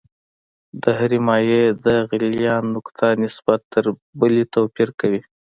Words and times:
د 0.83 0.85
هرې 0.99 1.19
مایع 1.27 1.65
د 1.85 1.87
غلیان 2.09 2.63
نقطه 2.75 3.07
نسبت 3.23 3.59
تر 3.73 3.83
بلې 4.19 4.43
توپیر 4.55 4.89
کوي. 4.99 5.21